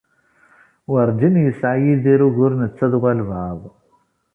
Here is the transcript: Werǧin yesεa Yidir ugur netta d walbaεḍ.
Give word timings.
Werǧin 0.91 1.35
yesεa 1.45 1.75
Yidir 1.83 2.21
ugur 2.27 2.53
netta 2.61 2.85
d 2.91 2.93
walbaεḍ. 3.01 3.61